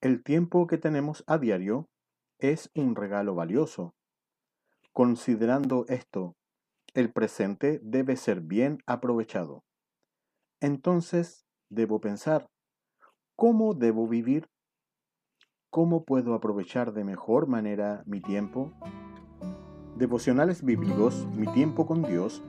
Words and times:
El 0.00 0.22
tiempo 0.22 0.68
que 0.68 0.78
tenemos 0.78 1.24
a 1.26 1.38
diario 1.38 1.88
es 2.38 2.70
un 2.76 2.94
regalo 2.94 3.34
valioso. 3.34 3.94
Considerando 4.92 5.86
esto, 5.88 6.36
el 6.94 7.12
presente 7.12 7.80
debe 7.82 8.16
ser 8.16 8.40
bien 8.40 8.78
aprovechado. 8.86 9.64
Entonces, 10.60 11.46
debo 11.68 12.00
pensar, 12.00 12.46
¿cómo 13.34 13.74
debo 13.74 14.06
vivir? 14.06 14.46
¿Cómo 15.68 16.04
puedo 16.04 16.34
aprovechar 16.34 16.92
de 16.92 17.02
mejor 17.02 17.48
manera 17.48 18.04
mi 18.06 18.20
tiempo? 18.20 18.72
Devocionales 19.96 20.64
Bíblicos, 20.64 21.26
Mi 21.34 21.52
tiempo 21.52 21.86
con 21.86 22.04
Dios, 22.04 22.44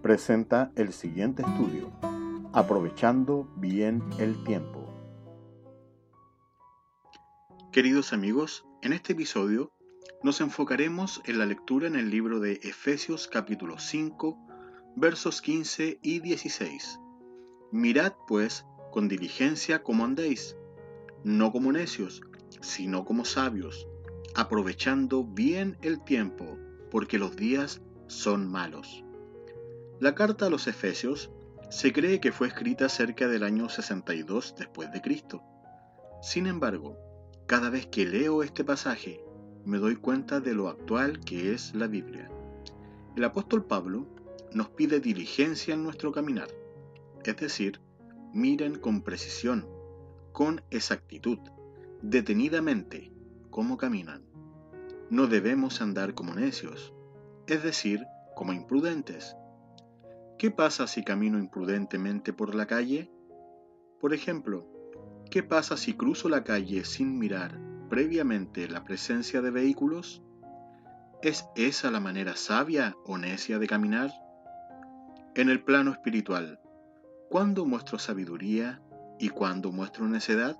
presenta 0.00 0.72
el 0.74 0.94
siguiente 0.94 1.42
estudio, 1.42 1.92
aprovechando 2.54 3.46
bien 3.56 4.02
el 4.18 4.42
tiempo. 4.44 4.73
Queridos 7.74 8.12
amigos, 8.12 8.64
en 8.82 8.92
este 8.92 9.14
episodio 9.14 9.72
nos 10.22 10.40
enfocaremos 10.40 11.20
en 11.24 11.40
la 11.40 11.44
lectura 11.44 11.88
en 11.88 11.96
el 11.96 12.08
libro 12.08 12.38
de 12.38 12.60
Efesios 12.62 13.26
capítulo 13.26 13.80
5, 13.80 14.38
versos 14.94 15.42
15 15.42 15.98
y 16.00 16.20
16. 16.20 17.00
Mirad 17.72 18.12
pues 18.28 18.64
con 18.92 19.08
diligencia 19.08 19.82
cómo 19.82 20.04
andéis, 20.04 20.56
no 21.24 21.50
como 21.50 21.72
necios, 21.72 22.20
sino 22.60 23.04
como 23.04 23.24
sabios, 23.24 23.88
aprovechando 24.36 25.24
bien 25.24 25.76
el 25.82 26.00
tiempo, 26.04 26.56
porque 26.92 27.18
los 27.18 27.34
días 27.34 27.82
son 28.06 28.48
malos. 28.48 29.02
La 29.98 30.14
carta 30.14 30.46
a 30.46 30.50
los 30.50 30.68
Efesios 30.68 31.32
se 31.70 31.92
cree 31.92 32.20
que 32.20 32.30
fue 32.30 32.46
escrita 32.46 32.88
cerca 32.88 33.26
del 33.26 33.42
año 33.42 33.68
62 33.68 34.54
después 34.56 34.92
de 34.92 35.00
Cristo. 35.00 35.42
Sin 36.22 36.46
embargo, 36.46 36.96
cada 37.46 37.68
vez 37.68 37.86
que 37.86 38.06
leo 38.06 38.42
este 38.42 38.64
pasaje, 38.64 39.22
me 39.66 39.78
doy 39.78 39.96
cuenta 39.96 40.40
de 40.40 40.54
lo 40.54 40.68
actual 40.68 41.20
que 41.20 41.52
es 41.52 41.74
la 41.74 41.86
Biblia. 41.86 42.30
El 43.16 43.24
apóstol 43.24 43.64
Pablo 43.64 44.06
nos 44.52 44.70
pide 44.70 45.00
diligencia 45.00 45.74
en 45.74 45.82
nuestro 45.82 46.10
caminar, 46.10 46.48
es 47.24 47.36
decir, 47.36 47.80
miren 48.32 48.78
con 48.78 49.02
precisión, 49.02 49.66
con 50.32 50.62
exactitud, 50.70 51.38
detenidamente, 52.02 53.12
cómo 53.50 53.76
caminan. 53.76 54.22
No 55.10 55.26
debemos 55.26 55.80
andar 55.80 56.14
como 56.14 56.34
necios, 56.34 56.94
es 57.46 57.62
decir, 57.62 58.06
como 58.34 58.52
imprudentes. 58.52 59.36
¿Qué 60.38 60.50
pasa 60.50 60.86
si 60.86 61.04
camino 61.04 61.38
imprudentemente 61.38 62.32
por 62.32 62.54
la 62.54 62.66
calle? 62.66 63.10
Por 64.00 64.14
ejemplo, 64.14 64.66
¿qué 65.34 65.42
pasa 65.42 65.76
si 65.76 65.94
cruzo 65.94 66.28
la 66.28 66.44
calle 66.44 66.84
sin 66.84 67.18
mirar 67.18 67.58
previamente 67.90 68.68
la 68.68 68.84
presencia 68.84 69.42
de 69.42 69.50
vehículos? 69.50 70.22
¿Es 71.22 71.46
esa 71.56 71.90
la 71.90 71.98
manera 71.98 72.36
sabia 72.36 72.94
o 73.04 73.18
necia 73.18 73.58
de 73.58 73.66
caminar? 73.66 74.12
En 75.34 75.48
el 75.48 75.60
plano 75.64 75.90
espiritual, 75.90 76.60
¿cuándo 77.30 77.66
muestro 77.66 77.98
sabiduría 77.98 78.80
y 79.18 79.30
cuándo 79.30 79.72
muestro 79.72 80.06
necedad? 80.06 80.56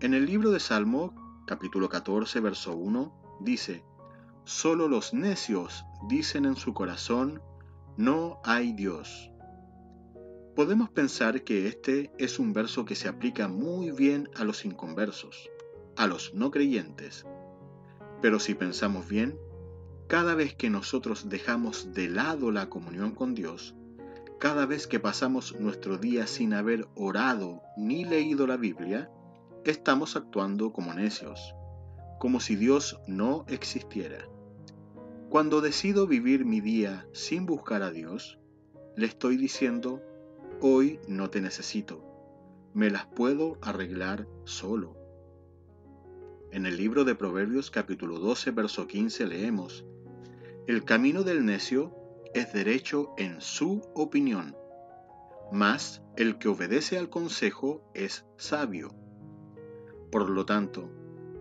En 0.00 0.14
el 0.14 0.26
libro 0.26 0.50
de 0.50 0.58
Salmo, 0.58 1.44
capítulo 1.46 1.88
14, 1.88 2.40
verso 2.40 2.74
1, 2.74 3.38
dice, 3.42 3.84
Solo 4.42 4.88
los 4.88 5.14
necios 5.14 5.84
dicen 6.08 6.44
en 6.44 6.56
su 6.56 6.74
corazón, 6.74 7.40
no 7.96 8.40
hay 8.42 8.72
Dios. 8.72 9.30
Podemos 10.58 10.90
pensar 10.90 11.44
que 11.44 11.68
este 11.68 12.10
es 12.18 12.40
un 12.40 12.52
verso 12.52 12.84
que 12.84 12.96
se 12.96 13.06
aplica 13.06 13.46
muy 13.46 13.92
bien 13.92 14.28
a 14.34 14.42
los 14.42 14.64
inconversos 14.64 15.48
a 15.94 16.08
los 16.08 16.34
no 16.34 16.50
creyentes. 16.50 17.24
Pero 18.20 18.40
si 18.40 18.56
pensamos 18.56 19.08
bien, 19.08 19.38
cada 20.08 20.34
vez 20.34 20.56
que 20.56 20.68
nosotros 20.68 21.28
dejamos 21.28 21.92
de 21.92 22.08
lado 22.08 22.50
la 22.50 22.68
comunión 22.68 23.14
con 23.14 23.36
Dios, 23.36 23.76
cada 24.40 24.66
vez 24.66 24.88
que 24.88 24.98
pasamos 24.98 25.54
nuestro 25.60 25.96
día 25.96 26.26
sin 26.26 26.52
haber 26.52 26.88
orado 26.96 27.62
ni 27.76 28.04
leído 28.04 28.48
la 28.48 28.56
Biblia, 28.56 29.12
estamos 29.64 30.16
actuando 30.16 30.72
como 30.72 30.92
necios, 30.92 31.54
como 32.18 32.40
si 32.40 32.56
Dios 32.56 32.98
no 33.06 33.44
existiera. 33.46 34.28
Cuando 35.28 35.60
decido 35.60 36.08
vivir 36.08 36.44
mi 36.44 36.60
día 36.60 37.06
sin 37.12 37.46
buscar 37.46 37.84
a 37.84 37.92
Dios, 37.92 38.40
le 38.96 39.06
estoy 39.06 39.36
diciendo, 39.36 40.02
hoy 40.60 40.98
no 41.06 41.30
te 41.30 41.40
necesito, 41.40 42.04
me 42.74 42.90
las 42.90 43.06
puedo 43.06 43.58
arreglar 43.62 44.26
solo. 44.44 44.96
En 46.50 46.66
el 46.66 46.76
libro 46.76 47.04
de 47.04 47.14
Proverbios 47.14 47.70
capítulo 47.70 48.18
12, 48.18 48.50
verso 48.50 48.86
15 48.86 49.26
leemos, 49.26 49.84
El 50.66 50.84
camino 50.84 51.22
del 51.22 51.44
necio 51.44 51.94
es 52.34 52.52
derecho 52.52 53.14
en 53.18 53.40
su 53.40 53.82
opinión, 53.94 54.56
mas 55.52 56.02
el 56.16 56.38
que 56.38 56.48
obedece 56.48 56.98
al 56.98 57.08
consejo 57.08 57.82
es 57.94 58.26
sabio. 58.36 58.94
Por 60.10 60.28
lo 60.28 60.44
tanto, 60.44 60.90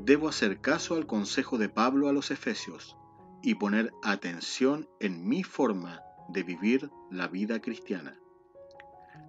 debo 0.00 0.28
hacer 0.28 0.60
caso 0.60 0.96
al 0.96 1.06
consejo 1.06 1.58
de 1.58 1.68
Pablo 1.68 2.08
a 2.08 2.12
los 2.12 2.30
Efesios 2.30 2.96
y 3.42 3.54
poner 3.54 3.92
atención 4.02 4.88
en 5.00 5.28
mi 5.28 5.44
forma 5.44 6.02
de 6.28 6.42
vivir 6.42 6.90
la 7.10 7.28
vida 7.28 7.60
cristiana. 7.60 8.18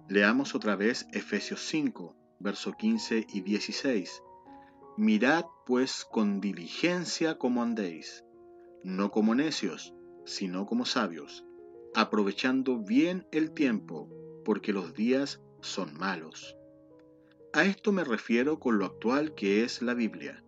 Leamos 0.08 0.54
otra 0.54 0.76
vez 0.76 1.06
Efesios 1.12 1.60
5, 1.62 2.14
verso 2.38 2.72
15 2.72 3.26
y 3.28 3.40
16 3.40 4.22
Mirad 4.98 5.44
pues 5.66 6.06
con 6.10 6.40
diligencia 6.40 7.36
como 7.36 7.62
andéis, 7.62 8.24
no 8.82 9.10
como 9.10 9.34
necios, 9.34 9.94
sino 10.24 10.64
como 10.64 10.86
sabios, 10.86 11.44
aprovechando 11.94 12.78
bien 12.78 13.26
el 13.30 13.50
tiempo, 13.50 14.08
porque 14.44 14.72
los 14.72 14.94
días 14.94 15.42
son 15.60 15.98
malos. 15.98 16.56
A 17.52 17.64
esto 17.64 17.92
me 17.92 18.04
refiero 18.04 18.58
con 18.58 18.78
lo 18.78 18.86
actual 18.86 19.34
que 19.34 19.64
es 19.64 19.82
la 19.82 19.92
Biblia. 19.92 20.42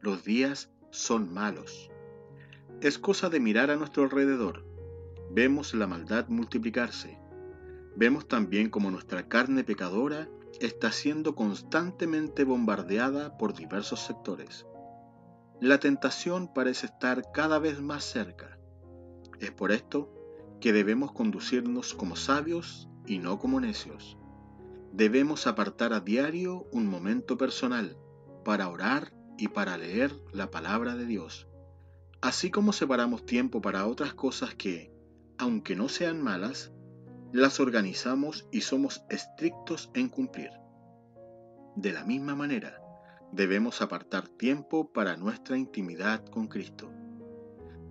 Los 0.00 0.24
días 0.24 0.70
son 0.90 1.32
malos. 1.32 1.90
Es 2.80 2.98
cosa 2.98 3.28
de 3.28 3.40
mirar 3.40 3.70
a 3.70 3.76
nuestro 3.76 4.04
alrededor. 4.04 4.64
Vemos 5.32 5.74
la 5.74 5.86
maldad 5.86 6.28
multiplicarse. 6.28 7.19
Vemos 7.96 8.28
también 8.28 8.70
como 8.70 8.90
nuestra 8.90 9.28
carne 9.28 9.64
pecadora 9.64 10.28
está 10.60 10.92
siendo 10.92 11.34
constantemente 11.34 12.44
bombardeada 12.44 13.36
por 13.38 13.54
diversos 13.54 14.00
sectores. 14.00 14.66
La 15.60 15.78
tentación 15.78 16.52
parece 16.52 16.86
estar 16.86 17.32
cada 17.32 17.58
vez 17.58 17.80
más 17.80 18.04
cerca. 18.04 18.58
Es 19.40 19.50
por 19.50 19.72
esto 19.72 20.12
que 20.60 20.72
debemos 20.72 21.12
conducirnos 21.12 21.94
como 21.94 22.16
sabios 22.16 22.88
y 23.06 23.18
no 23.18 23.38
como 23.38 23.60
necios. 23.60 24.18
Debemos 24.92 25.46
apartar 25.46 25.92
a 25.92 26.00
diario 26.00 26.66
un 26.72 26.86
momento 26.86 27.36
personal 27.36 27.96
para 28.44 28.68
orar 28.68 29.12
y 29.38 29.48
para 29.48 29.76
leer 29.78 30.12
la 30.32 30.50
palabra 30.50 30.96
de 30.96 31.06
Dios, 31.06 31.48
así 32.20 32.50
como 32.50 32.72
separamos 32.72 33.24
tiempo 33.24 33.62
para 33.62 33.86
otras 33.86 34.14
cosas 34.14 34.54
que, 34.54 34.92
aunque 35.38 35.76
no 35.76 35.88
sean 35.88 36.22
malas, 36.22 36.72
las 37.32 37.60
organizamos 37.60 38.46
y 38.50 38.62
somos 38.62 39.04
estrictos 39.08 39.90
en 39.94 40.08
cumplir. 40.08 40.50
De 41.76 41.92
la 41.92 42.04
misma 42.04 42.34
manera, 42.34 42.80
debemos 43.32 43.82
apartar 43.82 44.28
tiempo 44.28 44.92
para 44.92 45.16
nuestra 45.16 45.56
intimidad 45.56 46.24
con 46.26 46.48
Cristo. 46.48 46.90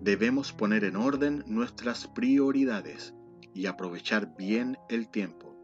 Debemos 0.00 0.52
poner 0.52 0.84
en 0.84 0.96
orden 0.96 1.44
nuestras 1.46 2.06
prioridades 2.08 3.14
y 3.54 3.66
aprovechar 3.66 4.36
bien 4.36 4.78
el 4.88 5.08
tiempo. 5.08 5.56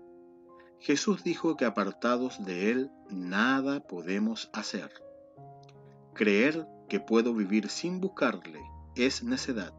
Jesús 0.81 1.23
dijo 1.23 1.57
que 1.57 1.65
apartados 1.65 2.45
de 2.45 2.71
Él 2.71 2.91
nada 3.11 3.81
podemos 3.81 4.51
hacer. 4.53 4.91
Creer 6.15 6.67
que 6.89 7.01
puedo 7.01 7.35
vivir 7.35 7.69
sin 7.69 8.01
buscarle 8.01 8.61
es 8.95 9.23
necedad. 9.23 9.75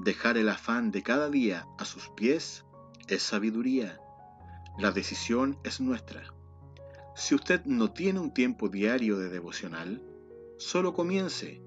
Dejar 0.00 0.36
el 0.36 0.48
afán 0.48 0.90
de 0.90 1.02
cada 1.02 1.30
día 1.30 1.66
a 1.78 1.84
sus 1.84 2.08
pies 2.10 2.65
es 3.08 3.22
sabiduría. 3.22 4.00
La 4.78 4.90
decisión 4.90 5.58
es 5.64 5.80
nuestra. 5.80 6.22
Si 7.14 7.34
usted 7.34 7.64
no 7.64 7.92
tiene 7.92 8.20
un 8.20 8.32
tiempo 8.34 8.68
diario 8.68 9.18
de 9.18 9.28
devocional, 9.28 10.02
solo 10.58 10.92
comience. 10.92 11.62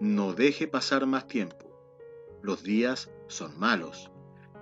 No 0.00 0.32
deje 0.32 0.68
pasar 0.68 1.06
más 1.06 1.26
tiempo. 1.26 1.66
Los 2.42 2.62
días 2.62 3.10
son 3.28 3.58
malos, 3.58 4.10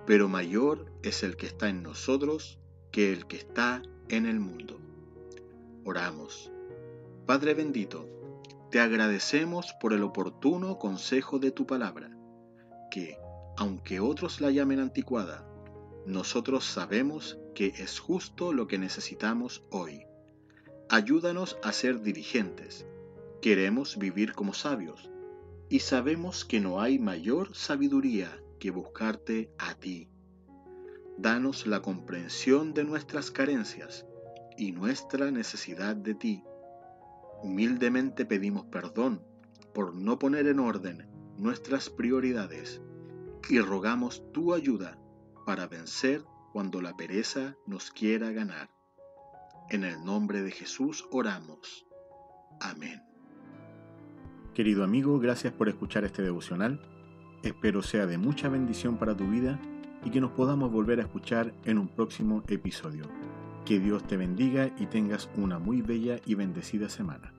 pero 0.06 0.28
mayor 0.28 0.92
es 1.02 1.22
el 1.22 1.36
que 1.36 1.46
está 1.46 1.68
en 1.68 1.82
nosotros 1.82 2.58
que 2.90 3.12
el 3.12 3.26
que 3.26 3.36
está 3.36 3.82
en 4.08 4.26
el 4.26 4.40
mundo. 4.40 4.80
Oramos. 5.84 6.50
Padre 7.26 7.54
bendito, 7.54 8.08
te 8.70 8.80
agradecemos 8.80 9.74
por 9.80 9.92
el 9.92 10.02
oportuno 10.02 10.78
consejo 10.78 11.38
de 11.38 11.50
tu 11.50 11.66
palabra, 11.66 12.10
que, 12.90 13.18
aunque 13.56 14.00
otros 14.00 14.40
la 14.40 14.50
llamen 14.50 14.80
anticuada, 14.80 15.46
nosotros 16.06 16.64
sabemos 16.64 17.38
que 17.54 17.68
es 17.78 17.98
justo 17.98 18.52
lo 18.52 18.66
que 18.66 18.78
necesitamos 18.78 19.64
hoy. 19.70 20.04
Ayúdanos 20.90 21.56
a 21.62 21.72
ser 21.72 22.02
diligentes. 22.02 22.86
Queremos 23.40 23.98
vivir 23.98 24.34
como 24.34 24.52
sabios 24.52 25.10
y 25.70 25.80
sabemos 25.80 26.44
que 26.44 26.60
no 26.60 26.80
hay 26.80 26.98
mayor 26.98 27.54
sabiduría 27.54 28.38
que 28.58 28.70
buscarte 28.70 29.50
a 29.58 29.74
ti. 29.74 30.08
Danos 31.16 31.66
la 31.66 31.80
comprensión 31.80 32.74
de 32.74 32.84
nuestras 32.84 33.30
carencias 33.30 34.06
y 34.58 34.72
nuestra 34.72 35.30
necesidad 35.30 35.96
de 35.96 36.14
ti. 36.14 36.44
Humildemente 37.42 38.26
pedimos 38.26 38.66
perdón 38.66 39.22
por 39.72 39.94
no 39.94 40.18
poner 40.18 40.46
en 40.48 40.58
orden 40.60 41.08
nuestras 41.38 41.88
prioridades 41.88 42.82
y 43.48 43.58
rogamos 43.60 44.22
tu 44.32 44.54
ayuda 44.54 44.98
para 45.44 45.66
vencer 45.66 46.24
cuando 46.52 46.80
la 46.80 46.96
pereza 46.96 47.56
nos 47.66 47.90
quiera 47.90 48.30
ganar. 48.30 48.70
En 49.70 49.84
el 49.84 50.04
nombre 50.04 50.42
de 50.42 50.50
Jesús 50.50 51.06
oramos. 51.10 51.86
Amén. 52.60 53.02
Querido 54.54 54.84
amigo, 54.84 55.18
gracias 55.18 55.52
por 55.52 55.68
escuchar 55.68 56.04
este 56.04 56.22
devocional. 56.22 56.80
Espero 57.42 57.82
sea 57.82 58.06
de 58.06 58.18
mucha 58.18 58.48
bendición 58.48 58.98
para 58.98 59.16
tu 59.16 59.26
vida 59.28 59.60
y 60.04 60.10
que 60.10 60.20
nos 60.20 60.30
podamos 60.30 60.70
volver 60.70 61.00
a 61.00 61.02
escuchar 61.02 61.52
en 61.64 61.78
un 61.78 61.88
próximo 61.88 62.44
episodio. 62.48 63.04
Que 63.64 63.80
Dios 63.80 64.06
te 64.06 64.16
bendiga 64.16 64.70
y 64.78 64.86
tengas 64.86 65.28
una 65.36 65.58
muy 65.58 65.82
bella 65.82 66.20
y 66.24 66.36
bendecida 66.36 66.88
semana. 66.88 67.33